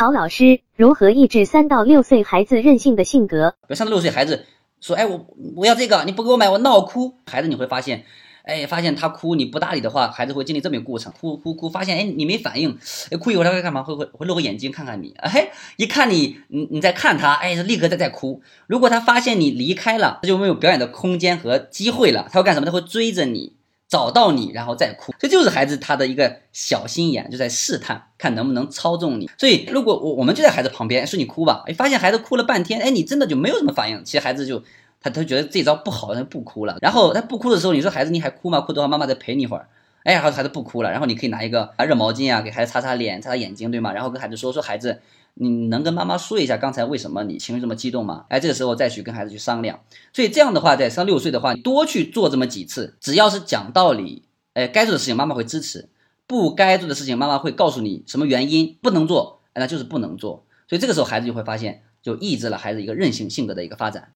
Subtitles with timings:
[0.00, 3.50] 曹老师，如何抑制三到六岁孩子任性的性格？
[3.50, 4.46] 比如三到六岁孩子
[4.80, 5.26] 说：“哎，我
[5.56, 8.06] 我要这个，你不给我买，我闹哭。”孩子你会发现，
[8.44, 12.78] 哎，发现他哭你不搭理的话，孩子会经历这么一个过程，哭哭哭，发现哎你没反应，
[13.10, 13.82] 哎哭一会儿他会干嘛？
[13.82, 18.40] 会会会露个眼睛看看你，哎，一看你你你在看他，哎，立刻在在哭。
[18.68, 22.64] 如果他发现你离开了，他就没有表演的空间和机会了，他会干什么？
[22.64, 23.59] 他会追着你。
[23.90, 29.28] 找到你，然后再哭，这就是孩子他的一个小心眼，就在试探，看能不能操纵你。
[29.36, 34.62] 所以，如果我我们就在孩子旁边，说你哭吧，哎，发现孩子哭了半天，哎，你真的就没有什么反应，其实孩子就
[35.02, 36.78] 他他觉得这招不好，他不哭了。
[36.80, 38.60] 然后他不哭的时候，你说孩子你还哭吗？
[38.60, 39.66] 哭的话，妈妈再陪你一会儿。
[40.04, 43.92] 哎，孩子孩子不哭了，然后你可以拿一个热毛巾啊，给孩子擦擦脸，擦擦眼睛，对吗？
[43.92, 45.00] 然后跟孩子说说孩子。
[45.34, 48.26] 你能跟妈妈说一下刚才为什么你情绪这么激动吗？
[48.28, 49.80] 哎，这个时候再去跟孩子去商量。
[50.12, 55.88] 所以这样的话，在三六岁的话，多去做这么几次，只要是讲道理，哎，该做的事情妈妈会支持，
[56.26, 60.44] 不该做的事情妈妈会告诉你什么原因不能做，那就是不能做。
[60.68, 64.08] 所以这个时候孩子就会发现，就抑制了孩子一个任性性格的一个发展。